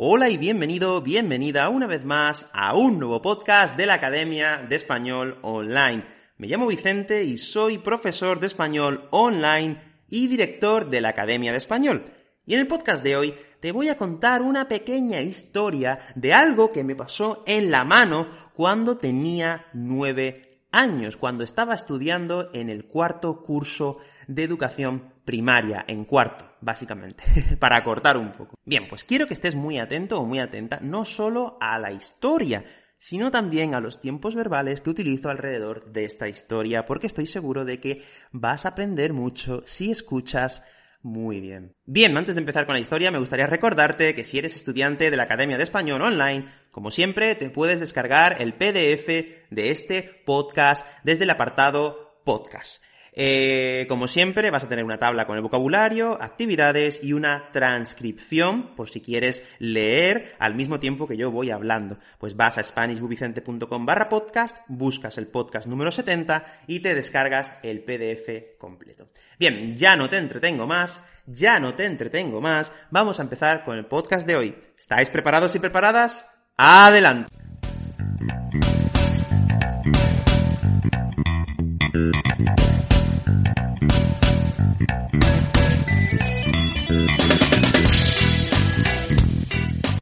Hola 0.00 0.30
y 0.30 0.36
bienvenido, 0.36 1.02
bienvenida 1.02 1.68
una 1.70 1.88
vez 1.88 2.04
más 2.04 2.46
a 2.52 2.76
un 2.76 3.00
nuevo 3.00 3.20
podcast 3.20 3.76
de 3.76 3.84
la 3.84 3.94
Academia 3.94 4.58
de 4.58 4.76
Español 4.76 5.40
Online. 5.42 6.04
Me 6.36 6.46
llamo 6.46 6.68
Vicente 6.68 7.24
y 7.24 7.36
soy 7.36 7.78
profesor 7.78 8.38
de 8.38 8.46
español 8.46 9.08
online 9.10 10.04
y 10.08 10.28
director 10.28 10.88
de 10.88 11.00
la 11.00 11.08
Academia 11.08 11.50
de 11.50 11.58
Español. 11.58 12.12
Y 12.46 12.54
en 12.54 12.60
el 12.60 12.68
podcast 12.68 13.02
de 13.02 13.16
hoy 13.16 13.34
te 13.58 13.72
voy 13.72 13.88
a 13.88 13.96
contar 13.96 14.40
una 14.40 14.68
pequeña 14.68 15.20
historia 15.20 15.98
de 16.14 16.32
algo 16.32 16.70
que 16.70 16.84
me 16.84 16.94
pasó 16.94 17.42
en 17.44 17.72
la 17.72 17.82
mano 17.82 18.28
cuando 18.54 18.98
tenía 18.98 19.66
nueve 19.72 20.47
años, 20.70 21.16
cuando 21.16 21.44
estaba 21.44 21.74
estudiando 21.74 22.50
en 22.52 22.68
el 22.68 22.84
cuarto 22.84 23.42
curso 23.42 23.98
de 24.26 24.44
educación 24.44 25.12
primaria, 25.24 25.84
en 25.88 26.04
cuarto, 26.04 26.44
básicamente, 26.60 27.24
para 27.58 27.82
cortar 27.82 28.16
un 28.16 28.32
poco. 28.32 28.56
Bien, 28.64 28.88
pues 28.88 29.04
quiero 29.04 29.26
que 29.26 29.34
estés 29.34 29.54
muy 29.54 29.78
atento 29.78 30.18
o 30.18 30.26
muy 30.26 30.38
atenta 30.38 30.78
no 30.80 31.04
solo 31.04 31.56
a 31.60 31.78
la 31.78 31.92
historia, 31.92 32.64
sino 32.98 33.30
también 33.30 33.74
a 33.74 33.80
los 33.80 34.00
tiempos 34.00 34.34
verbales 34.34 34.80
que 34.80 34.90
utilizo 34.90 35.30
alrededor 35.30 35.92
de 35.92 36.04
esta 36.04 36.28
historia, 36.28 36.84
porque 36.84 37.06
estoy 37.06 37.26
seguro 37.26 37.64
de 37.64 37.80
que 37.80 38.02
vas 38.32 38.66
a 38.66 38.70
aprender 38.70 39.12
mucho 39.12 39.62
si 39.64 39.90
escuchas 39.90 40.62
muy 41.00 41.40
bien. 41.40 41.76
Bien, 41.84 42.16
antes 42.16 42.34
de 42.34 42.40
empezar 42.40 42.66
con 42.66 42.74
la 42.74 42.80
historia, 42.80 43.12
me 43.12 43.20
gustaría 43.20 43.46
recordarte 43.46 44.14
que 44.14 44.24
si 44.24 44.38
eres 44.38 44.56
estudiante 44.56 45.10
de 45.10 45.16
la 45.16 45.22
Academia 45.24 45.56
de 45.56 45.62
Español 45.62 46.02
Online, 46.02 46.50
como 46.70 46.90
siempre, 46.90 47.34
te 47.34 47.50
puedes 47.50 47.80
descargar 47.80 48.40
el 48.40 48.54
PDF 48.54 49.08
de 49.50 49.70
este 49.70 50.02
podcast 50.02 50.86
desde 51.02 51.24
el 51.24 51.30
apartado 51.30 52.20
podcast. 52.24 52.82
Eh, 53.20 53.86
como 53.88 54.06
siempre, 54.06 54.52
vas 54.52 54.62
a 54.62 54.68
tener 54.68 54.84
una 54.84 54.98
tabla 54.98 55.26
con 55.26 55.34
el 55.34 55.42
vocabulario, 55.42 56.22
actividades 56.22 57.02
y 57.02 57.14
una 57.14 57.50
transcripción 57.50 58.76
por 58.76 58.88
si 58.88 59.00
quieres 59.00 59.42
leer 59.58 60.36
al 60.38 60.54
mismo 60.54 60.78
tiempo 60.78 61.08
que 61.08 61.16
yo 61.16 61.32
voy 61.32 61.50
hablando. 61.50 61.98
Pues 62.18 62.36
vas 62.36 62.58
a 62.58 62.62
SpanishBubicente.com 62.62 63.84
barra 63.84 64.08
podcast, 64.08 64.56
buscas 64.68 65.18
el 65.18 65.26
podcast 65.26 65.66
número 65.66 65.90
70 65.90 66.44
y 66.68 66.78
te 66.78 66.94
descargas 66.94 67.54
el 67.64 67.82
PDF 67.82 68.56
completo. 68.56 69.08
Bien, 69.36 69.76
ya 69.76 69.96
no 69.96 70.08
te 70.08 70.18
entretengo 70.18 70.68
más, 70.68 71.02
ya 71.26 71.58
no 71.58 71.74
te 71.74 71.86
entretengo 71.86 72.40
más, 72.40 72.72
vamos 72.92 73.18
a 73.18 73.22
empezar 73.22 73.64
con 73.64 73.76
el 73.76 73.86
podcast 73.86 74.28
de 74.28 74.36
hoy. 74.36 74.54
¿Estáis 74.78 75.10
preparados 75.10 75.56
y 75.56 75.58
preparadas? 75.58 76.37
¡Adelante! 76.60 77.32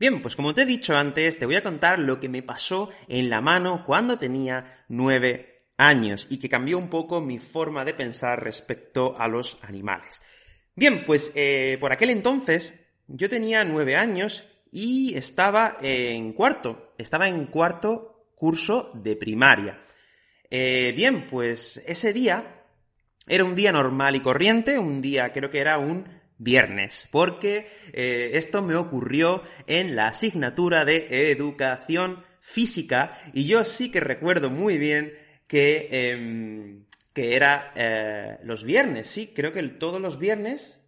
Bien, 0.01 0.23
pues 0.23 0.35
como 0.35 0.55
te 0.55 0.63
he 0.63 0.67
dicho 0.67 0.97
antes, 0.97 1.39
te 1.39 1.45
voy 1.45 1.57
a 1.57 1.63
contar 1.63 1.99
lo 1.99 2.19
que 2.19 2.31
me 2.31 2.43
pasó 2.43 2.89
en 3.07 3.29
la 3.29 3.43
mano 3.43 3.85
cuando 3.85 4.19
tenía 4.19 4.85
nueve 4.89 5.73
años 5.77 6.27
y 6.31 6.39
que 6.39 6.49
cambió 6.49 6.79
un 6.79 6.89
poco 6.89 7.21
mi 7.21 7.39
forma 7.39 7.85
de 7.85 7.93
pensar 7.93 8.43
respecto 8.43 9.15
a 9.19 9.29
los 9.29 9.59
animales. 9.61 10.23
Bien, 10.75 11.05
pues 11.05 11.33
eh, 11.35 11.77
por 11.81 11.93
aquel 11.93 12.09
entonces 12.09 12.73
yo 13.09 13.29
tenía 13.29 13.63
nueve 13.65 13.97
años 13.97 14.45
y 14.77 15.17
estaba 15.17 15.79
en 15.81 16.35
cuarto, 16.35 16.93
estaba 16.99 17.27
en 17.31 17.47
cuarto 17.47 18.29
curso 18.35 18.91
de 18.93 19.17
primaria. 19.17 19.83
Eh, 20.51 20.93
bien, 20.95 21.29
pues 21.31 21.83
ese 21.87 22.13
día 22.13 22.63
era 23.27 23.45
un 23.45 23.55
día 23.55 23.73
normal 23.73 24.17
y 24.17 24.21
corriente, 24.21 24.79
un 24.79 25.01
día 25.01 25.33
creo 25.33 25.49
que 25.49 25.61
era 25.61 25.79
un 25.79 26.05
viernes, 26.37 27.09
porque 27.11 27.69
eh, 27.95 28.33
esto 28.35 28.61
me 28.61 28.77
ocurrió 28.77 29.43
en 29.67 29.97
la 29.97 30.09
asignatura 30.09 30.85
de 30.85 31.31
educación 31.31 32.23
física 32.43 33.19
y 33.33 33.47
yo 33.47 33.65
sí 33.65 33.91
que 33.91 34.01
recuerdo 34.01 34.51
muy 34.51 34.77
bien 34.77 35.15
que, 35.47 35.89
em, 35.91 36.85
que 37.15 37.35
era 37.35 37.73
eh, 37.75 38.37
los 38.45 38.63
viernes, 38.63 39.09
sí, 39.09 39.33
creo 39.35 39.55
que 39.55 39.63
todos 39.63 40.03
los 40.03 40.19
viernes 40.19 40.79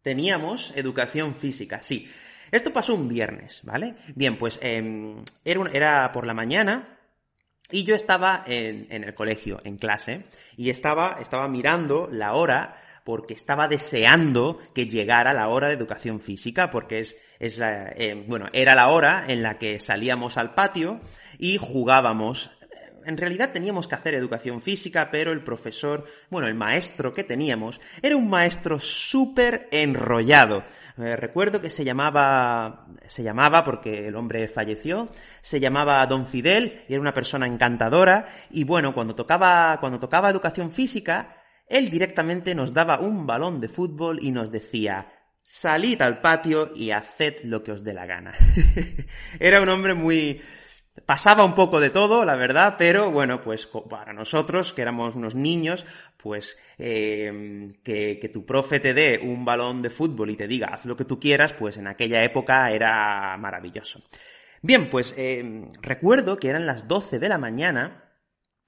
teníamos 0.00 0.72
educación 0.76 1.34
física, 1.34 1.82
sí. 1.82 2.08
Esto 2.54 2.72
pasó 2.72 2.94
un 2.94 3.08
viernes, 3.08 3.62
¿vale? 3.64 3.96
Bien, 4.14 4.38
pues 4.38 4.60
em, 4.62 5.24
era, 5.44 6.12
por 6.12 6.24
la 6.24 6.34
mañana 6.34 7.00
y 7.68 7.82
yo 7.82 7.96
estaba 7.96 8.44
en, 8.46 8.86
en, 8.90 9.02
el 9.02 9.12
colegio, 9.12 9.58
en 9.64 9.76
clase, 9.76 10.26
y 10.56 10.70
estaba, 10.70 11.16
estaba 11.20 11.48
mirando 11.48 12.08
la 12.12 12.34
hora 12.34 12.80
porque 13.02 13.34
estaba 13.34 13.66
deseando 13.66 14.60
que 14.72 14.86
llegara 14.86 15.34
la 15.34 15.48
hora 15.48 15.66
de 15.66 15.74
educación 15.74 16.20
física, 16.20 16.70
porque 16.70 17.00
es, 17.00 17.16
es 17.40 17.58
la, 17.58 17.88
eh, 17.96 18.24
bueno, 18.28 18.46
era 18.52 18.76
la 18.76 18.88
hora 18.90 19.24
en 19.26 19.42
la 19.42 19.58
que 19.58 19.80
salíamos 19.80 20.38
al 20.38 20.54
patio 20.54 21.00
y 21.38 21.58
jugábamos 21.58 22.52
en 23.06 23.16
realidad 23.16 23.52
teníamos 23.52 23.88
que 23.88 23.94
hacer 23.94 24.14
educación 24.14 24.60
física, 24.60 25.08
pero 25.10 25.32
el 25.32 25.42
profesor, 25.42 26.04
bueno, 26.30 26.46
el 26.48 26.54
maestro 26.54 27.12
que 27.12 27.24
teníamos, 27.24 27.80
era 28.02 28.16
un 28.16 28.28
maestro 28.28 28.78
súper 28.80 29.68
enrollado. 29.70 30.64
Eh, 30.96 31.16
recuerdo 31.16 31.60
que 31.60 31.70
se 31.70 31.84
llamaba, 31.84 32.86
se 33.08 33.22
llamaba, 33.22 33.64
porque 33.64 34.08
el 34.08 34.16
hombre 34.16 34.46
falleció, 34.46 35.08
se 35.42 35.58
llamaba 35.58 36.06
Don 36.06 36.26
Fidel, 36.26 36.84
y 36.88 36.92
era 36.92 37.00
una 37.00 37.14
persona 37.14 37.46
encantadora, 37.46 38.28
y 38.50 38.64
bueno, 38.64 38.94
cuando 38.94 39.14
tocaba, 39.14 39.78
cuando 39.80 39.98
tocaba 39.98 40.30
educación 40.30 40.70
física, 40.70 41.36
él 41.66 41.90
directamente 41.90 42.54
nos 42.54 42.72
daba 42.72 43.00
un 43.00 43.26
balón 43.26 43.60
de 43.60 43.68
fútbol 43.68 44.18
y 44.22 44.30
nos 44.30 44.52
decía, 44.52 45.08
salid 45.42 46.00
al 46.00 46.20
patio 46.20 46.70
y 46.74 46.90
haced 46.90 47.44
lo 47.44 47.62
que 47.62 47.72
os 47.72 47.82
dé 47.82 47.92
la 47.92 48.06
gana. 48.06 48.32
Era 49.40 49.60
un 49.60 49.68
hombre 49.68 49.94
muy... 49.94 50.40
Pasaba 51.06 51.44
un 51.44 51.54
poco 51.54 51.80
de 51.80 51.90
todo, 51.90 52.24
la 52.24 52.36
verdad, 52.36 52.76
pero 52.78 53.10
bueno, 53.10 53.42
pues 53.42 53.66
para 53.66 54.12
nosotros, 54.12 54.72
que 54.72 54.82
éramos 54.82 55.16
unos 55.16 55.34
niños, 55.34 55.84
pues 56.16 56.56
eh, 56.78 57.72
que, 57.82 58.30
tu 58.32 58.46
profe 58.46 58.78
te 58.78 58.94
dé 58.94 59.20
un 59.22 59.44
balón 59.44 59.82
de 59.82 59.90
fútbol 59.90 60.30
y 60.30 60.36
te 60.36 60.46
diga 60.46 60.68
haz 60.68 60.84
lo 60.84 60.96
que 60.96 61.04
tú 61.04 61.18
quieras, 61.18 61.52
pues 61.52 61.76
en 61.76 61.88
aquella 61.88 62.22
época 62.22 62.70
era 62.70 63.36
maravilloso. 63.38 64.02
Bien, 64.62 64.88
pues 64.88 65.14
eh, 65.16 65.68
recuerdo 65.82 66.36
que 66.38 66.48
eran 66.48 66.64
las 66.64 66.86
12 66.86 67.18
de 67.18 67.28
la 67.28 67.38
mañana 67.38 68.04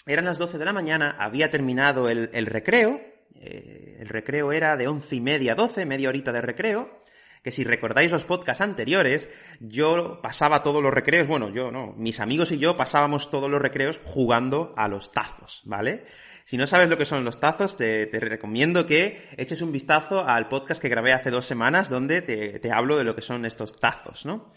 eran 0.07 0.25
las 0.25 0.39
12 0.39 0.59
de 0.59 0.65
la 0.65 0.73
mañana, 0.73 1.17
había 1.19 1.51
terminado 1.51 2.09
el, 2.09 2.47
recreo, 2.47 3.01
eh, 3.35 3.97
el 3.99 4.09
recreo 4.09 4.53
era 4.53 4.77
de 4.77 4.87
once 4.87 5.17
y 5.17 5.21
media 5.21 5.53
a 5.53 5.57
12, 5.57 5.85
media 5.85 6.09
horita 6.09 6.33
de 6.33 6.41
recreo, 6.41 7.01
que 7.47 7.53
si 7.53 7.63
recordáis 7.63 8.11
los 8.11 8.25
podcasts 8.25 8.61
anteriores, 8.61 9.29
yo 9.61 10.21
pasaba 10.21 10.65
todos 10.65 10.83
los 10.83 10.93
recreos, 10.93 11.29
bueno, 11.29 11.49
yo 11.51 11.71
no, 11.71 11.95
mis 11.97 12.19
amigos 12.19 12.51
y 12.51 12.59
yo 12.59 12.77
pasábamos 12.77 13.31
todos 13.31 13.49
los 13.49 13.63
recreos 13.63 14.01
jugando 14.05 14.75
a 14.77 14.89
los 14.89 15.13
tazos, 15.13 15.63
¿vale? 15.65 16.07
Si 16.45 16.57
no 16.57 16.67
sabes 16.67 16.89
lo 16.89 16.99
que 16.99 17.05
son 17.05 17.23
los 17.23 17.39
tazos, 17.39 17.77
te, 17.77 18.11
recomiendo 18.11 18.85
que 18.85 19.29
eches 19.37 19.63
un 19.63 19.71
vistazo 19.71 20.27
al 20.27 20.49
podcast 20.49 20.83
que 20.83 20.89
grabé 20.89 21.13
hace 21.13 21.31
dos 21.31 21.47
semanas 21.47 21.89
donde 21.89 22.21
te, 22.21 22.59
te 22.59 22.73
hablo 22.73 22.99
de 22.99 23.05
lo 23.05 23.15
que 23.15 23.23
son 23.23 23.45
estos 23.45 23.79
tazos, 23.79 24.27
¿no? 24.27 24.53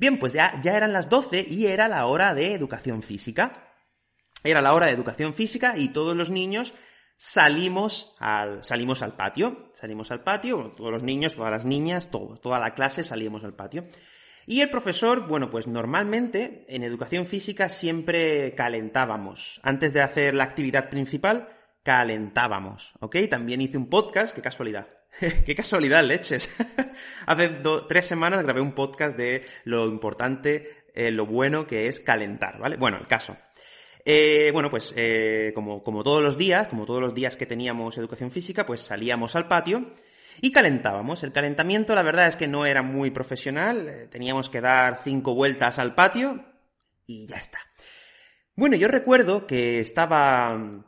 Bien, 0.00 0.18
pues 0.18 0.32
ya, 0.32 0.60
ya 0.60 0.76
eran 0.76 0.92
las 0.92 1.08
12 1.08 1.46
y 1.48 1.66
era 1.66 1.86
la 1.86 2.06
hora 2.06 2.34
de 2.34 2.54
educación 2.54 3.04
física. 3.04 3.72
Era 4.42 4.60
la 4.62 4.74
hora 4.74 4.86
de 4.86 4.92
educación 4.94 5.32
física 5.32 5.74
y 5.76 5.90
todos 5.90 6.16
los 6.16 6.28
niños 6.28 6.74
salimos 7.22 8.16
al, 8.18 8.64
salimos 8.64 9.00
al 9.00 9.14
patio. 9.14 9.70
Salimos 9.74 10.10
al 10.10 10.24
patio, 10.24 10.74
todos 10.76 10.90
los 10.90 11.04
niños, 11.04 11.36
todas 11.36 11.52
las 11.52 11.64
niñas, 11.64 12.10
todos, 12.10 12.40
toda 12.40 12.58
la 12.58 12.74
clase 12.74 13.04
salíamos 13.04 13.44
al 13.44 13.54
patio. 13.54 13.84
Y 14.44 14.60
el 14.60 14.70
profesor, 14.70 15.28
bueno, 15.28 15.48
pues 15.48 15.68
normalmente 15.68 16.66
en 16.68 16.82
educación 16.82 17.26
física 17.26 17.68
siempre 17.68 18.56
calentábamos. 18.56 19.60
Antes 19.62 19.92
de 19.92 20.02
hacer 20.02 20.34
la 20.34 20.42
actividad 20.42 20.90
principal, 20.90 21.48
calentábamos, 21.84 22.92
¿ok? 22.98 23.16
También 23.30 23.60
hice 23.60 23.78
un 23.78 23.88
podcast, 23.88 24.34
qué 24.34 24.42
casualidad. 24.42 24.88
qué 25.46 25.54
casualidad, 25.54 26.02
leches. 26.02 26.52
Hace 27.26 27.50
tres 27.88 28.04
semanas 28.04 28.42
grabé 28.42 28.60
un 28.60 28.72
podcast 28.72 29.16
de 29.16 29.44
lo 29.62 29.86
importante, 29.86 30.86
eh, 30.92 31.12
lo 31.12 31.26
bueno 31.26 31.68
que 31.68 31.86
es 31.86 32.00
calentar, 32.00 32.58
¿vale? 32.58 32.76
Bueno, 32.76 32.98
el 32.98 33.06
caso. 33.06 33.36
Eh, 34.04 34.50
bueno, 34.52 34.70
pues 34.70 34.92
eh, 34.96 35.52
como, 35.54 35.80
todos 36.02 36.22
los 36.22 36.36
días, 36.36 36.66
como 36.68 36.86
todos 36.86 37.00
los 37.00 37.14
días 37.14 37.36
que 37.36 37.46
teníamos 37.46 37.96
educación 37.98 38.30
física, 38.30 38.66
pues 38.66 38.80
salíamos 38.80 39.36
al 39.36 39.48
patio 39.48 39.90
Y 40.40 40.50
calentábamos. 40.50 41.22
El 41.22 41.32
calentamiento, 41.32 41.94
la 41.94 42.02
verdad 42.02 42.26
es 42.26 42.36
que 42.36 42.48
no 42.48 42.66
era 42.66 42.82
muy 42.82 43.10
profesional. 43.10 43.88
eh, 43.88 44.08
Teníamos 44.10 44.48
que 44.48 44.60
dar 44.60 45.00
cinco 45.04 45.34
vueltas 45.34 45.78
al 45.78 45.94
patio 45.94 46.44
y 47.06 47.26
ya 47.26 47.36
está. 47.36 47.58
Bueno, 48.56 48.76
yo 48.76 48.88
recuerdo 48.88 49.46
que 49.46 49.80
estaba. 49.80 50.84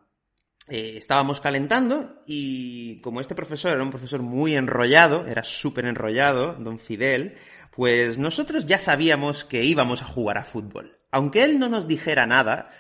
estábamos 0.69 1.41
calentando 1.41 2.23
y 2.27 3.01
como 3.01 3.21
este 3.21 3.35
profesor 3.35 3.73
era 3.73 3.83
un 3.83 3.91
profesor 3.91 4.23
muy 4.23 4.57
enrollado, 4.57 5.27
era 5.27 5.45
súper 5.45 5.87
enrollado, 5.87 6.55
don 6.55 6.79
Fidel, 6.79 7.37
pues 7.71 8.19
nosotros 8.19 8.67
ya 8.67 8.79
sabíamos 8.79 9.45
que 9.45 9.65
íbamos 9.65 10.03
a 10.03 10.07
jugar 10.07 10.39
a 10.39 10.45
fútbol. 10.45 10.99
Aunque 11.11 11.45
él 11.45 11.59
no 11.59 11.69
nos 11.69 11.87
dijera 11.87 12.27
nada, 12.27 12.71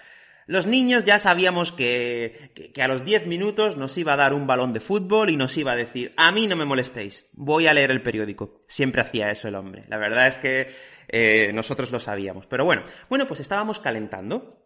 los 0.47 0.67
niños 0.67 1.05
ya 1.05 1.19
sabíamos 1.19 1.73
que, 1.73 2.53
que, 2.75 2.83
a 2.83 2.89
los 2.89 3.05
10 3.05 3.27
minutos 3.27 3.77
nos 3.77 3.97
iba 3.99 4.13
a 4.15 4.17
dar 4.17 4.35
un 4.35 4.47
balón 4.47 4.73
de 4.73 4.81
fútbol 4.81 5.31
y 5.31 5.37
nos 5.37 5.57
iba 5.57 5.73
a 5.73 5.77
decir, 5.77 6.13
a 6.17 6.33
mí 6.33 6.47
no 6.47 6.57
me 6.57 6.65
molestéis, 6.65 7.27
voy 7.33 7.67
a 7.67 7.75
leer 7.75 7.91
el 7.91 8.03
periódico. 8.03 8.65
Siempre 8.69 9.01
hacía 9.01 9.31
eso 9.31 9.49
el 9.49 9.55
hombre. 9.55 9.85
La 9.89 9.99
verdad 9.99 10.27
es 10.27 10.37
que 10.37 10.69
eh, 11.09 11.53
nosotros 11.55 11.91
lo 11.91 12.01
sabíamos. 12.01 12.47
Pero 12.47 12.65
bueno, 12.65 12.83
bueno, 13.09 13.27
pues 13.27 13.41
estábamos 13.41 13.81
calentando 13.81 14.65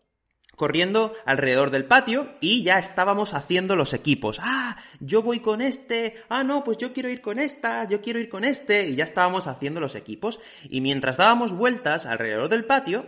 corriendo 0.58 1.14
alrededor 1.24 1.70
del 1.70 1.86
patio 1.86 2.26
y 2.40 2.64
ya 2.64 2.78
estábamos 2.78 3.32
haciendo 3.32 3.76
los 3.76 3.94
equipos. 3.94 4.38
Ah, 4.42 4.76
yo 5.00 5.22
voy 5.22 5.40
con 5.40 5.62
este. 5.62 6.16
Ah, 6.28 6.44
no, 6.44 6.64
pues 6.64 6.76
yo 6.76 6.92
quiero 6.92 7.08
ir 7.08 7.22
con 7.22 7.38
esta, 7.38 7.88
yo 7.88 8.02
quiero 8.02 8.18
ir 8.18 8.28
con 8.28 8.44
este. 8.44 8.88
Y 8.88 8.96
ya 8.96 9.04
estábamos 9.04 9.46
haciendo 9.46 9.80
los 9.80 9.94
equipos. 9.94 10.40
Y 10.68 10.82
mientras 10.82 11.16
dábamos 11.16 11.52
vueltas 11.52 12.04
alrededor 12.04 12.48
del 12.50 12.66
patio, 12.66 13.06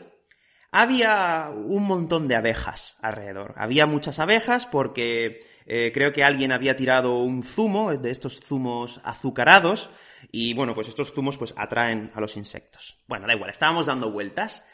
había 0.73 1.51
un 1.53 1.85
montón 1.85 2.29
de 2.29 2.37
abejas 2.37 2.97
alrededor. 3.03 3.55
Había 3.57 3.87
muchas 3.87 4.19
abejas 4.19 4.67
porque 4.67 5.41
eh, 5.67 5.91
creo 5.93 6.13
que 6.13 6.25
alguien 6.25 6.53
había 6.53 6.77
tirado 6.77 7.19
un 7.19 7.43
zumo, 7.43 7.97
de 7.97 8.11
estos 8.11 8.41
zumos 8.41 9.01
azucarados, 9.05 9.91
y 10.31 10.55
bueno, 10.55 10.75
pues 10.75 10.89
estos 10.89 11.13
zumos 11.13 11.39
pues 11.39 11.55
atraen 11.57 12.11
a 12.15 12.21
los 12.21 12.37
insectos. 12.37 12.99
Bueno, 13.07 13.27
da 13.27 13.35
igual, 13.35 13.51
estábamos 13.51 13.87
dando 13.87 14.11
vueltas 14.11 14.65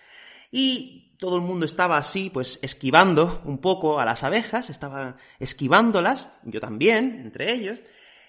y 0.50 1.16
todo 1.18 1.36
el 1.36 1.42
mundo 1.42 1.66
estaba 1.66 1.96
así, 1.96 2.30
pues 2.30 2.58
esquivando 2.62 3.42
un 3.44 3.58
poco 3.58 4.00
a 4.00 4.04
las 4.04 4.22
abejas, 4.22 4.70
estaba 4.70 5.16
esquivándolas, 5.38 6.28
yo 6.44 6.60
también, 6.60 7.20
entre 7.24 7.52
ellos, 7.52 7.82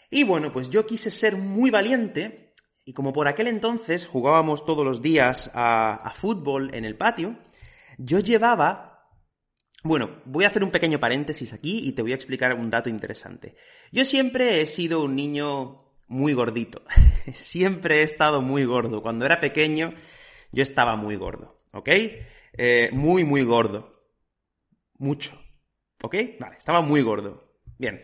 y 0.09 0.23
bueno, 0.23 0.53
pues 0.53 0.69
yo 0.69 0.85
quise 0.85 1.11
ser 1.11 1.35
muy 1.35 1.69
valiente 1.69 2.53
y 2.85 2.93
como 2.93 3.11
por 3.11 3.27
aquel 3.27 3.47
entonces 3.47 4.07
jugábamos 4.07 4.65
todos 4.65 4.85
los 4.85 5.01
días 5.01 5.51
a, 5.53 5.95
a 5.95 6.11
fútbol 6.11 6.73
en 6.73 6.85
el 6.85 6.95
patio, 6.95 7.35
yo 7.97 8.19
llevaba 8.19 8.97
bueno, 9.83 10.21
voy 10.25 10.43
a 10.43 10.47
hacer 10.47 10.63
un 10.63 10.71
pequeño 10.71 10.99
paréntesis 10.99 11.53
aquí 11.53 11.79
y 11.87 11.93
te 11.93 12.01
voy 12.01 12.11
a 12.11 12.15
explicar 12.15 12.53
un 12.53 12.69
dato 12.69 12.89
interesante. 12.89 13.55
Yo 13.91 14.03
siempre 14.03 14.59
he 14.59 14.67
sido 14.67 15.01
un 15.01 15.15
niño 15.15 15.77
muy 16.07 16.33
gordito. 16.33 16.81
siempre 17.33 17.99
he 17.99 18.03
estado 18.03 18.41
muy 18.41 18.65
gordo. 18.65 19.01
Cuando 19.01 19.25
era 19.25 19.39
pequeño, 19.39 19.93
yo 20.51 20.63
estaba 20.63 20.95
muy 20.95 21.15
gordo. 21.15 21.61
¿Ok? 21.71 21.89
Eh, 22.57 22.89
muy, 22.91 23.23
muy 23.23 23.43
gordo. 23.43 24.03
Mucho. 24.97 25.39
¿Ok? 26.01 26.15
Vale, 26.39 26.57
estaba 26.57 26.81
muy 26.81 27.01
gordo. 27.01 27.53
Bien. 27.77 28.03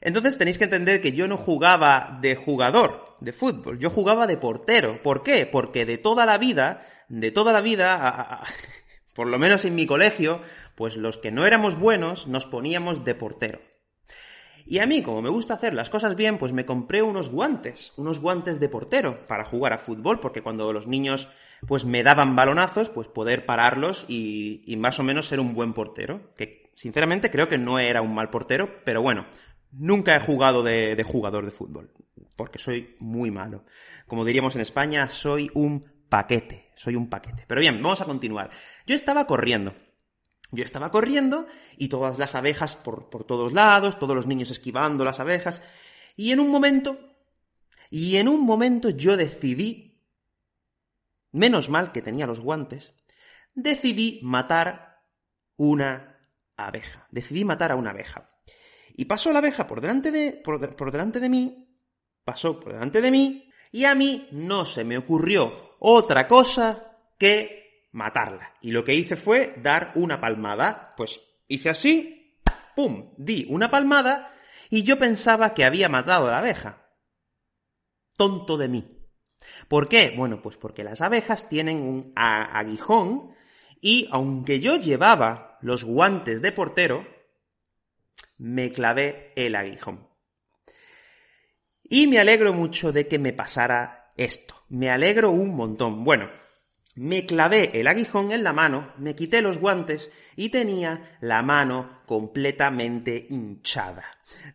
Entonces 0.00 0.36
tenéis 0.36 0.58
que 0.58 0.64
entender 0.64 1.00
que 1.00 1.12
yo 1.12 1.28
no 1.28 1.36
jugaba 1.36 2.18
de 2.20 2.34
jugador 2.34 3.16
de 3.20 3.32
fútbol, 3.32 3.78
yo 3.78 3.88
jugaba 3.88 4.26
de 4.26 4.36
portero. 4.36 5.02
¿Por 5.02 5.22
qué? 5.22 5.46
Porque 5.46 5.86
de 5.86 5.96
toda 5.96 6.26
la 6.26 6.36
vida, 6.38 6.84
de 7.08 7.30
toda 7.30 7.52
la 7.52 7.62
vida, 7.62 8.42
por 9.14 9.28
lo 9.28 9.38
menos 9.38 9.64
en 9.64 9.74
mi 9.74 9.86
colegio, 9.86 10.40
pues 10.74 10.96
los 10.96 11.18
que 11.18 11.30
no 11.30 11.46
éramos 11.46 11.78
buenos 11.78 12.26
nos 12.26 12.46
poníamos 12.46 13.04
de 13.04 13.14
portero. 13.14 13.60
Y 14.66 14.78
a 14.78 14.86
mí, 14.86 15.02
como 15.02 15.20
me 15.20 15.28
gusta 15.28 15.54
hacer 15.54 15.74
las 15.74 15.90
cosas 15.90 16.16
bien, 16.16 16.38
pues 16.38 16.52
me 16.52 16.64
compré 16.64 17.02
unos 17.02 17.28
guantes, 17.28 17.92
unos 17.96 18.18
guantes 18.18 18.60
de 18.60 18.70
portero 18.70 19.26
para 19.26 19.44
jugar 19.44 19.74
a 19.74 19.78
fútbol, 19.78 20.20
porque 20.20 20.42
cuando 20.42 20.72
los 20.72 20.86
niños 20.86 21.28
pues 21.66 21.84
me 21.84 22.02
daban 22.02 22.34
balonazos, 22.34 22.88
pues 22.88 23.08
poder 23.08 23.46
pararlos 23.46 24.06
y, 24.08 24.74
más 24.78 24.98
o 24.98 25.02
menos 25.02 25.26
ser 25.26 25.40
un 25.40 25.54
buen 25.54 25.74
portero. 25.74 26.32
Que 26.34 26.70
sinceramente 26.74 27.30
creo 27.30 27.48
que 27.48 27.58
no 27.58 27.78
era 27.78 28.00
un 28.00 28.14
mal 28.14 28.30
portero, 28.30 28.82
pero 28.84 29.02
bueno, 29.02 29.26
nunca 29.70 30.16
he 30.16 30.20
jugado 30.20 30.62
de 30.62 31.02
jugador 31.06 31.44
de 31.44 31.50
fútbol, 31.50 31.90
porque 32.34 32.58
soy 32.58 32.96
muy 32.98 33.30
malo. 33.30 33.64
Como 34.06 34.24
diríamos 34.24 34.54
en 34.54 34.62
España, 34.62 35.08
soy 35.10 35.50
un 35.54 35.84
paquete, 36.08 36.63
soy 36.76 36.96
un 36.96 37.08
paquete. 37.08 37.44
Pero 37.46 37.60
bien, 37.60 37.82
vamos 37.82 38.00
a 38.00 38.04
continuar. 38.04 38.50
Yo 38.86 38.94
estaba 38.94 39.26
corriendo. 39.26 39.74
Yo 40.50 40.64
estaba 40.64 40.90
corriendo 40.90 41.46
y 41.76 41.88
todas 41.88 42.18
las 42.18 42.34
abejas 42.34 42.76
por, 42.76 43.10
por, 43.10 43.24
todos 43.24 43.52
lados, 43.52 43.98
todos 43.98 44.14
los 44.14 44.26
niños 44.26 44.50
esquivando 44.50 45.04
las 45.04 45.20
abejas. 45.20 45.62
Y 46.16 46.32
en 46.32 46.40
un 46.40 46.48
momento, 46.50 46.98
y 47.90 48.16
en 48.16 48.28
un 48.28 48.42
momento 48.42 48.90
yo 48.90 49.16
decidí, 49.16 50.00
menos 51.32 51.70
mal 51.70 51.92
que 51.92 52.02
tenía 52.02 52.26
los 52.26 52.40
guantes, 52.40 52.94
decidí 53.54 54.20
matar 54.22 55.02
una 55.56 56.20
abeja. 56.56 57.08
Decidí 57.10 57.44
matar 57.44 57.72
a 57.72 57.76
una 57.76 57.90
abeja. 57.90 58.30
Y 58.96 59.06
pasó 59.06 59.32
la 59.32 59.40
abeja 59.40 59.66
por 59.66 59.80
delante 59.80 60.12
de, 60.12 60.32
por, 60.32 60.76
por 60.76 60.92
delante 60.92 61.18
de 61.18 61.28
mí, 61.28 61.68
pasó 62.22 62.60
por 62.60 62.72
delante 62.72 63.00
de 63.00 63.10
mí, 63.10 63.50
y 63.72 63.86
a 63.86 63.94
mí 63.96 64.28
no 64.30 64.64
se 64.64 64.84
me 64.84 64.96
ocurrió 64.96 65.63
otra 65.78 66.26
cosa 66.28 66.98
que 67.18 67.88
matarla. 67.92 68.54
Y 68.60 68.72
lo 68.72 68.84
que 68.84 68.94
hice 68.94 69.16
fue 69.16 69.54
dar 69.58 69.92
una 69.94 70.20
palmada. 70.20 70.94
Pues 70.96 71.20
hice 71.48 71.70
así, 71.70 72.40
¡pum! 72.74 73.14
Di 73.16 73.46
una 73.48 73.70
palmada 73.70 74.34
y 74.70 74.82
yo 74.82 74.98
pensaba 74.98 75.54
que 75.54 75.64
había 75.64 75.88
matado 75.88 76.28
a 76.28 76.32
la 76.32 76.38
abeja. 76.38 76.88
Tonto 78.16 78.56
de 78.56 78.68
mí. 78.68 78.98
¿Por 79.68 79.88
qué? 79.88 80.14
Bueno, 80.16 80.40
pues 80.42 80.56
porque 80.56 80.84
las 80.84 81.00
abejas 81.00 81.48
tienen 81.48 81.82
un 81.82 82.12
aguijón 82.16 83.34
y 83.80 84.08
aunque 84.10 84.60
yo 84.60 84.76
llevaba 84.76 85.58
los 85.60 85.84
guantes 85.84 86.40
de 86.40 86.52
portero, 86.52 87.06
me 88.38 88.72
clavé 88.72 89.32
el 89.36 89.54
aguijón. 89.54 90.08
Y 91.82 92.06
me 92.06 92.18
alegro 92.18 92.52
mucho 92.52 92.92
de 92.92 93.06
que 93.06 93.18
me 93.18 93.32
pasara 93.32 94.03
esto. 94.16 94.54
Me 94.68 94.90
alegro 94.90 95.30
un 95.30 95.54
montón. 95.56 96.04
Bueno, 96.04 96.28
me 96.96 97.26
clavé 97.26 97.80
el 97.80 97.88
aguijón 97.88 98.30
en 98.30 98.44
la 98.44 98.52
mano, 98.52 98.92
me 98.98 99.16
quité 99.16 99.42
los 99.42 99.58
guantes 99.58 100.12
y 100.36 100.50
tenía 100.50 101.18
la 101.20 101.42
mano 101.42 102.02
completamente 102.06 103.26
hinchada. 103.30 104.04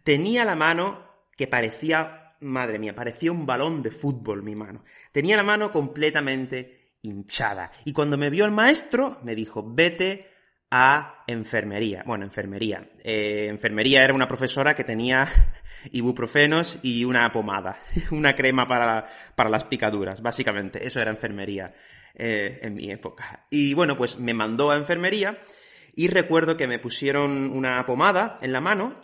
Tenía 0.04 0.46
la 0.46 0.56
mano 0.56 1.06
que 1.36 1.48
parecía, 1.48 2.36
madre 2.40 2.80
mía, 2.80 2.96
parecía 2.96 3.32
un 3.32 3.46
balón 3.46 3.84
de 3.84 3.92
fútbol 3.92 4.44
mi 4.44 4.56
mano. 4.56 4.84
Tenía 5.12 5.36
la 5.36 5.44
mano 5.44 5.72
completamente 5.72 6.96
hinchada. 7.02 7.72
Y 7.86 7.94
cuando 7.94 8.18
me 8.18 8.30
vio 8.30 8.46
el 8.46 8.52
maestro, 8.52 9.20
me 9.24 9.36
dijo, 9.36 9.64
vete 9.66 10.29
a 10.72 11.24
enfermería. 11.28 12.04
Bueno, 12.06 12.26
enfermería. 12.26 12.90
Eh, 13.04 13.48
enfermería 13.50 14.04
era 14.04 14.14
una 14.14 14.28
profesora 14.28 14.76
que 14.76 14.84
tenía 14.84 15.28
ibuprofenos 15.92 16.80
y 16.84 17.06
una 17.06 17.32
pomada, 17.32 17.80
una 18.12 18.36
crema 18.36 18.68
para, 18.68 19.08
para 19.36 19.50
las 19.50 19.64
picaduras, 19.66 20.22
básicamente. 20.22 20.86
Eso 20.86 21.00
era 21.02 21.12
enfermería 21.12 21.74
eh, 22.14 22.60
en 22.62 22.76
mi 22.76 22.92
época. 22.92 23.48
Y 23.50 23.74
bueno, 23.74 23.98
pues 23.98 24.20
me 24.20 24.34
mandó 24.34 24.72
a 24.72 24.76
enfermería 24.76 25.40
y 25.96 26.08
recuerdo 26.08 26.56
que 26.56 26.68
me 26.68 26.80
pusieron 26.80 27.52
una 27.52 27.86
pomada 27.86 28.38
en 28.42 28.54
la 28.54 28.62
mano, 28.62 28.96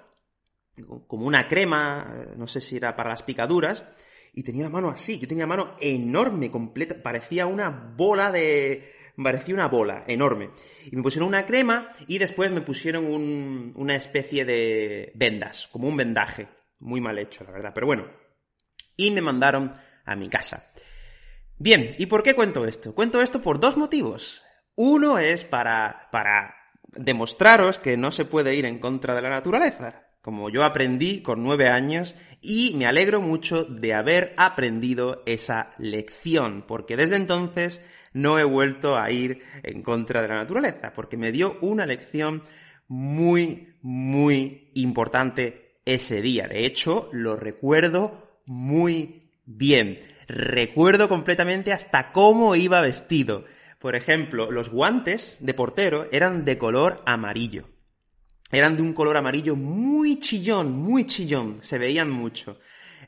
como 1.07 1.25
una 1.25 1.47
crema, 1.47 2.25
no 2.35 2.47
sé 2.47 2.61
si 2.61 2.77
era 2.77 2.95
para 2.95 3.09
las 3.09 3.23
picaduras, 3.23 3.85
y 4.33 4.43
tenía 4.43 4.65
la 4.65 4.69
mano 4.69 4.89
así, 4.89 5.17
yo 5.17 5.27
tenía 5.27 5.43
la 5.43 5.55
mano 5.55 5.75
enorme, 5.79 6.51
completa, 6.51 7.01
parecía 7.01 7.47
una 7.47 7.69
bola 7.69 8.31
de, 8.31 8.94
parecía 9.23 9.55
una 9.55 9.67
bola 9.67 10.03
enorme. 10.07 10.51
Y 10.85 10.95
me 10.95 11.03
pusieron 11.03 11.27
una 11.27 11.45
crema 11.45 11.91
y 12.07 12.17
después 12.17 12.51
me 12.51 12.61
pusieron 12.61 13.05
un, 13.05 13.73
una 13.75 13.95
especie 13.95 14.45
de 14.45 15.11
vendas, 15.15 15.67
como 15.71 15.87
un 15.87 15.97
vendaje. 15.97 16.47
Muy 16.79 17.01
mal 17.01 17.17
hecho, 17.17 17.43
la 17.43 17.51
verdad, 17.51 17.71
pero 17.73 17.87
bueno. 17.87 18.07
Y 18.97 19.11
me 19.11 19.21
mandaron 19.21 19.73
a 20.05 20.15
mi 20.15 20.29
casa. 20.29 20.71
Bien, 21.57 21.93
¿y 21.97 22.05
por 22.07 22.21
qué 22.21 22.35
cuento 22.35 22.65
esto? 22.65 22.93
Cuento 22.93 23.21
esto 23.21 23.41
por 23.41 23.59
dos 23.59 23.77
motivos. 23.77 24.43
Uno 24.75 25.19
es 25.19 25.45
para, 25.45 26.09
para 26.11 26.53
demostraros 26.91 27.77
que 27.77 27.97
no 27.97 28.11
se 28.11 28.25
puede 28.25 28.55
ir 28.55 28.65
en 28.65 28.79
contra 28.79 29.15
de 29.15 29.21
la 29.21 29.29
naturaleza, 29.29 30.04
como 30.25 30.49
yo 30.49 30.63
aprendí 30.63 31.21
con 31.21 31.43
nueve 31.43 31.67
años 31.67 32.15
y 32.41 32.73
me 32.73 32.87
alegro 32.87 33.21
mucho 33.21 33.63
de 33.63 33.93
haber 33.93 34.33
aprendido 34.37 35.21
esa 35.27 35.69
lección, 35.77 36.63
porque 36.67 36.97
desde 36.97 37.15
entonces 37.15 37.79
no 38.11 38.39
he 38.39 38.43
vuelto 38.43 38.97
a 38.97 39.11
ir 39.11 39.43
en 39.61 39.83
contra 39.83 40.23
de 40.23 40.29
la 40.29 40.37
naturaleza, 40.37 40.93
porque 40.95 41.15
me 41.15 41.31
dio 41.31 41.59
una 41.61 41.85
lección 41.85 42.41
muy, 42.87 43.75
muy 43.83 44.71
importante 44.73 45.77
ese 45.85 46.23
día. 46.23 46.47
De 46.47 46.65
hecho, 46.65 47.07
lo 47.11 47.35
recuerdo 47.35 48.39
muy 48.47 49.29
bien. 49.45 49.99
Recuerdo 50.27 51.07
completamente 51.07 51.71
hasta 51.71 52.11
cómo 52.11 52.55
iba 52.55 52.81
vestido. 52.81 53.45
Por 53.77 53.95
ejemplo, 53.95 54.49
los 54.49 54.71
guantes 54.71 55.37
de 55.39 55.53
portero 55.53 56.07
eran 56.11 56.45
de 56.45 56.57
color 56.57 57.03
amarillo. 57.05 57.74
Eran 58.55 58.77
de 58.77 58.83
un 58.83 58.93
color 58.93 59.17
amarillo 59.17 59.57
muy 59.57 60.17
chillón, 60.17 60.71
muy 60.71 61.05
chillón. 61.05 61.57
Se 61.61 61.77
veían 61.77 62.09
mucho. 62.09 62.57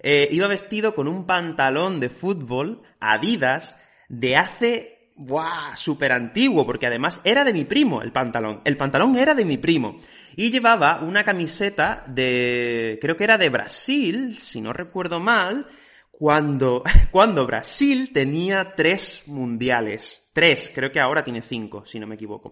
eh, 0.01 0.27
iba 0.29 0.45
vestido 0.47 0.93
con 0.93 1.07
un 1.07 1.25
pantalón 1.25 2.01
de 2.01 2.09
fútbol 2.09 2.81
Adidas 2.99 3.77
de 4.09 4.35
hace, 4.35 5.13
¡buah!, 5.15 5.77
súper 5.77 6.11
antiguo, 6.11 6.65
porque 6.65 6.87
además 6.87 7.21
era 7.23 7.45
de 7.45 7.53
mi 7.53 7.63
primo 7.63 8.01
el 8.01 8.11
pantalón. 8.11 8.59
El 8.65 8.75
pantalón 8.75 9.15
era 9.15 9.33
de 9.35 9.45
mi 9.45 9.57
primo. 9.57 10.01
Y 10.35 10.51
llevaba 10.51 10.99
una 11.01 11.23
camiseta 11.23 12.03
de, 12.07 12.99
creo 13.01 13.15
que 13.15 13.23
era 13.23 13.37
de 13.37 13.47
Brasil, 13.47 14.37
si 14.37 14.59
no 14.59 14.73
recuerdo 14.73 15.21
mal, 15.21 15.65
cuando, 16.11 16.83
cuando 17.11 17.47
Brasil 17.47 18.11
tenía 18.13 18.75
tres 18.75 19.23
mundiales. 19.27 20.29
Tres, 20.33 20.69
creo 20.75 20.91
que 20.91 20.99
ahora 20.99 21.23
tiene 21.23 21.41
cinco, 21.41 21.85
si 21.85 21.99
no 21.99 22.05
me 22.05 22.15
equivoco. 22.15 22.49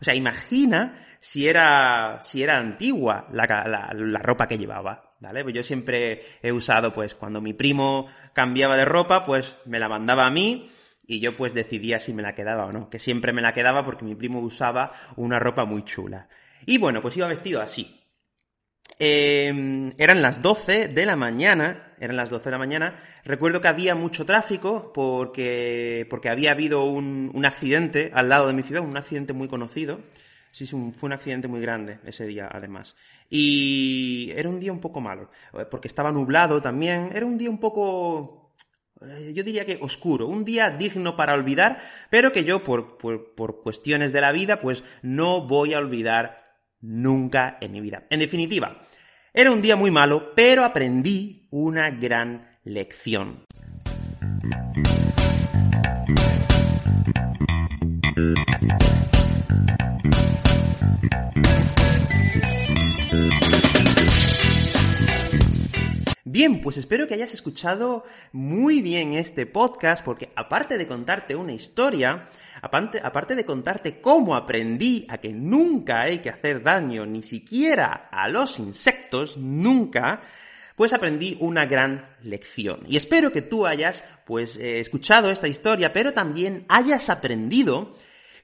O 0.00 0.04
sea, 0.04 0.14
imagina 0.14 1.05
si 1.20 1.48
era, 1.48 2.18
si 2.22 2.42
era 2.42 2.58
antigua 2.58 3.28
la, 3.32 3.46
la, 3.66 4.18
ropa 4.18 4.46
que 4.46 4.58
llevaba, 4.58 5.12
¿vale? 5.20 5.42
Pues 5.42 5.54
yo 5.54 5.62
siempre 5.62 6.22
he 6.42 6.52
usado, 6.52 6.92
pues, 6.92 7.14
cuando 7.14 7.40
mi 7.40 7.52
primo 7.52 8.06
cambiaba 8.32 8.76
de 8.76 8.84
ropa, 8.84 9.24
pues 9.24 9.56
me 9.64 9.78
la 9.78 9.88
mandaba 9.88 10.26
a 10.26 10.30
mí 10.30 10.68
y 11.06 11.20
yo 11.20 11.36
pues 11.36 11.54
decidía 11.54 12.00
si 12.00 12.12
me 12.12 12.22
la 12.22 12.34
quedaba 12.34 12.66
o 12.66 12.72
no, 12.72 12.90
que 12.90 12.98
siempre 12.98 13.32
me 13.32 13.42
la 13.42 13.52
quedaba 13.52 13.84
porque 13.84 14.04
mi 14.04 14.14
primo 14.14 14.40
usaba 14.40 14.92
una 15.16 15.38
ropa 15.38 15.64
muy 15.64 15.84
chula. 15.84 16.28
Y 16.66 16.78
bueno, 16.78 17.00
pues 17.00 17.16
iba 17.16 17.28
vestido 17.28 17.60
así. 17.60 18.02
Eh, 18.98 19.92
eran 19.98 20.22
las 20.22 20.42
12 20.42 20.88
de 20.88 21.06
la 21.06 21.16
mañana, 21.16 21.94
eran 22.00 22.16
las 22.16 22.30
12 22.30 22.46
de 22.46 22.50
la 22.50 22.58
mañana. 22.58 22.98
Recuerdo 23.24 23.60
que 23.60 23.68
había 23.68 23.94
mucho 23.94 24.24
tráfico 24.24 24.92
porque, 24.92 26.06
porque 26.08 26.28
había 26.28 26.52
habido 26.52 26.84
un, 26.84 27.30
un 27.34 27.44
accidente 27.44 28.10
al 28.14 28.28
lado 28.28 28.46
de 28.46 28.54
mi 28.54 28.62
ciudad, 28.62 28.82
un 28.82 28.96
accidente 28.96 29.32
muy 29.32 29.48
conocido. 29.48 30.00
Sí, 30.56 30.64
fue 30.66 30.80
un 31.02 31.12
accidente 31.12 31.48
muy 31.48 31.60
grande 31.60 31.98
ese 32.06 32.24
día, 32.24 32.48
además. 32.50 32.96
Y 33.28 34.32
era 34.34 34.48
un 34.48 34.58
día 34.58 34.72
un 34.72 34.80
poco 34.80 35.02
malo, 35.02 35.28
porque 35.70 35.86
estaba 35.86 36.10
nublado 36.10 36.62
también. 36.62 37.10
Era 37.14 37.26
un 37.26 37.36
día 37.36 37.50
un 37.50 37.60
poco 37.60 38.54
eh, 39.02 39.34
yo 39.34 39.44
diría 39.44 39.66
que 39.66 39.78
oscuro, 39.82 40.26
un 40.26 40.46
día 40.46 40.70
digno 40.70 41.14
para 41.14 41.34
olvidar, 41.34 41.78
pero 42.08 42.32
que 42.32 42.44
yo 42.44 42.62
por, 42.62 42.96
por, 42.96 43.34
por, 43.34 43.60
cuestiones 43.60 44.14
de 44.14 44.22
la 44.22 44.32
vida 44.32 44.62
pues 44.62 44.82
no 45.02 45.46
voy 45.46 45.74
a 45.74 45.78
olvidar 45.78 46.56
nunca 46.80 47.58
en 47.60 47.72
mi 47.72 47.82
vida. 47.82 48.04
En 48.08 48.20
definitiva, 48.20 48.78
era 49.34 49.50
un 49.50 49.60
día 49.60 49.76
muy 49.76 49.90
malo, 49.90 50.32
pero 50.34 50.64
aprendí 50.64 51.48
una 51.50 51.90
gran 51.90 52.48
lección. 52.64 53.44
Bien, 66.36 66.60
pues 66.60 66.76
espero 66.76 67.08
que 67.08 67.14
hayas 67.14 67.32
escuchado 67.32 68.04
muy 68.30 68.82
bien 68.82 69.14
este 69.14 69.46
podcast, 69.46 70.04
porque 70.04 70.32
aparte 70.36 70.76
de 70.76 70.86
contarte 70.86 71.34
una 71.34 71.54
historia, 71.54 72.28
aparte, 72.60 73.00
aparte, 73.02 73.34
de 73.34 73.46
contarte 73.46 74.02
cómo 74.02 74.36
aprendí 74.36 75.06
a 75.08 75.16
que 75.16 75.30
nunca 75.30 76.02
hay 76.02 76.18
que 76.18 76.28
hacer 76.28 76.62
daño 76.62 77.06
ni 77.06 77.22
siquiera 77.22 78.10
a 78.12 78.28
los 78.28 78.58
insectos, 78.58 79.38
nunca, 79.38 80.20
pues 80.74 80.92
aprendí 80.92 81.38
una 81.40 81.64
gran 81.64 82.06
lección. 82.20 82.80
Y 82.86 82.98
espero 82.98 83.32
que 83.32 83.40
tú 83.40 83.66
hayas, 83.66 84.04
pues, 84.26 84.58
eh, 84.58 84.78
escuchado 84.78 85.30
esta 85.30 85.48
historia, 85.48 85.94
pero 85.94 86.12
también 86.12 86.66
hayas 86.68 87.08
aprendido 87.08 87.96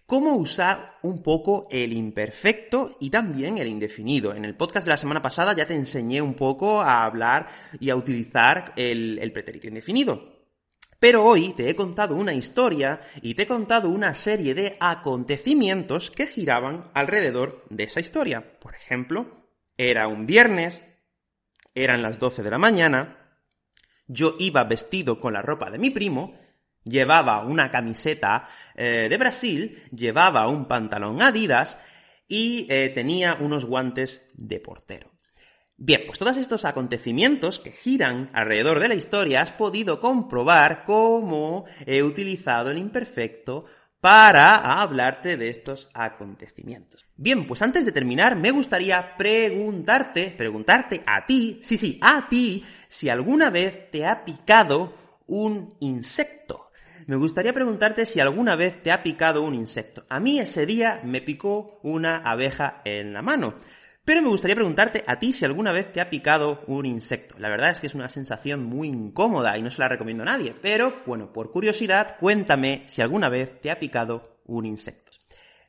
cómo 0.06 0.36
usar 0.36 0.98
un 1.02 1.22
poco 1.22 1.68
el 1.70 1.92
imperfecto 1.92 2.96
y 3.00 3.10
también 3.10 3.58
el 3.58 3.68
indefinido. 3.68 4.34
En 4.34 4.44
el 4.44 4.56
podcast 4.56 4.86
de 4.86 4.90
la 4.90 4.96
semana 4.96 5.22
pasada 5.22 5.54
ya 5.54 5.66
te 5.66 5.74
enseñé 5.74 6.20
un 6.20 6.34
poco 6.34 6.80
a 6.80 7.04
hablar 7.04 7.48
y 7.80 7.90
a 7.90 7.96
utilizar 7.96 8.72
el, 8.76 9.30
pretérito 9.32 9.68
indefinido. 9.68 10.32
Pero 10.98 11.24
hoy 11.24 11.52
te 11.54 11.68
he 11.68 11.74
contado 11.74 12.14
una 12.14 12.32
historia 12.32 13.00
y 13.22 13.34
te 13.34 13.42
he 13.42 13.46
contado 13.46 13.88
una 13.88 14.14
serie 14.14 14.54
de 14.54 14.76
acontecimientos 14.78 16.10
que 16.10 16.26
giraban 16.26 16.90
alrededor 16.94 17.64
de 17.70 17.84
esa 17.84 18.00
historia. 18.00 18.58
Por 18.60 18.76
ejemplo, 18.76 19.48
era 19.76 20.06
un 20.06 20.26
viernes, 20.26 20.80
eran 21.74 22.02
las 22.02 22.20
12 22.20 22.44
de 22.44 22.50
la 22.50 22.58
mañana, 22.58 23.18
yo 24.06 24.36
iba 24.38 24.62
vestido 24.64 25.18
con 25.20 25.32
la 25.32 25.42
ropa 25.42 25.70
de 25.70 25.78
mi 25.78 25.90
primo 25.90 26.34
Llevaba 26.84 27.44
una 27.44 27.70
camiseta 27.70 28.48
eh, 28.74 29.06
de 29.08 29.16
Brasil, 29.16 29.82
llevaba 29.90 30.48
un 30.48 30.66
pantalón 30.66 31.22
Adidas 31.22 31.78
y 32.26 32.66
eh, 32.70 32.88
tenía 32.88 33.36
unos 33.38 33.64
guantes 33.64 34.28
de 34.34 34.58
portero. 34.58 35.12
Bien, 35.76 36.02
pues 36.06 36.18
todos 36.18 36.36
estos 36.36 36.64
acontecimientos 36.64 37.58
que 37.58 37.72
giran 37.72 38.30
alrededor 38.34 38.78
de 38.78 38.88
la 38.88 38.94
historia 38.94 39.42
has 39.42 39.50
podido 39.50 40.00
comprobar 40.00 40.84
cómo 40.84 41.64
he 41.86 42.02
utilizado 42.02 42.70
el 42.70 42.78
imperfecto 42.78 43.64
para 44.00 44.80
hablarte 44.80 45.36
de 45.36 45.48
estos 45.48 45.88
acontecimientos. 45.94 47.04
Bien, 47.16 47.46
pues 47.46 47.62
antes 47.62 47.84
de 47.84 47.92
terminar, 47.92 48.36
me 48.36 48.50
gustaría 48.50 49.16
preguntarte, 49.16 50.34
preguntarte 50.36 51.02
a 51.06 51.24
ti, 51.26 51.60
sí, 51.62 51.78
sí, 51.78 51.98
a 52.00 52.28
ti, 52.28 52.64
si 52.88 53.08
alguna 53.08 53.50
vez 53.50 53.90
te 53.90 54.04
ha 54.04 54.24
picado 54.24 54.94
un 55.26 55.76
insecto 55.80 56.61
me 57.06 57.16
gustaría 57.16 57.52
preguntarte 57.52 58.06
si 58.06 58.20
alguna 58.20 58.56
vez 58.56 58.82
te 58.82 58.92
ha 58.92 59.02
picado 59.02 59.42
un 59.42 59.54
insecto. 59.54 60.04
A 60.08 60.20
mí 60.20 60.38
ese 60.40 60.66
día 60.66 61.00
me 61.04 61.20
picó 61.20 61.80
una 61.82 62.18
abeja 62.18 62.82
en 62.84 63.12
la 63.12 63.22
mano. 63.22 63.54
Pero 64.04 64.20
me 64.20 64.28
gustaría 64.28 64.56
preguntarte 64.56 65.04
a 65.06 65.20
ti 65.20 65.32
si 65.32 65.44
alguna 65.44 65.70
vez 65.70 65.92
te 65.92 66.00
ha 66.00 66.10
picado 66.10 66.64
un 66.66 66.86
insecto. 66.86 67.36
La 67.38 67.48
verdad 67.48 67.70
es 67.70 67.80
que 67.80 67.86
es 67.86 67.94
una 67.94 68.08
sensación 68.08 68.64
muy 68.64 68.88
incómoda 68.88 69.56
y 69.56 69.62
no 69.62 69.70
se 69.70 69.80
la 69.80 69.88
recomiendo 69.88 70.24
a 70.24 70.26
nadie. 70.26 70.56
Pero, 70.60 71.02
bueno, 71.06 71.32
por 71.32 71.52
curiosidad, 71.52 72.16
cuéntame 72.18 72.82
si 72.86 73.00
alguna 73.00 73.28
vez 73.28 73.60
te 73.60 73.70
ha 73.70 73.78
picado 73.78 74.40
un 74.44 74.66
insecto. 74.66 75.11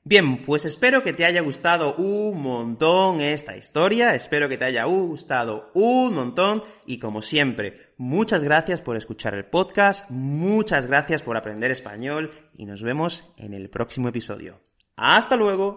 Bien, 0.05 0.43
pues 0.43 0.65
espero 0.65 1.01
que 1.01 1.13
te 1.13 1.23
haya 1.23 1.39
gustado 1.39 1.95
un 1.95 2.41
montón 2.41 3.21
esta 3.21 3.55
historia, 3.55 4.15
espero 4.15 4.49
que 4.49 4.57
te 4.57 4.65
haya 4.65 4.83
gustado 4.83 5.71
un 5.73 6.13
montón 6.13 6.61
y 6.85 6.99
como 6.99 7.21
siempre, 7.21 7.93
muchas 7.95 8.43
gracias 8.43 8.81
por 8.81 8.97
escuchar 8.97 9.33
el 9.33 9.45
podcast, 9.45 10.09
muchas 10.09 10.87
gracias 10.87 11.23
por 11.23 11.37
aprender 11.37 11.71
español 11.71 12.31
y 12.53 12.65
nos 12.65 12.83
vemos 12.83 13.29
en 13.37 13.53
el 13.53 13.69
próximo 13.69 14.09
episodio. 14.09 14.59
Hasta 14.97 15.37
luego. 15.37 15.71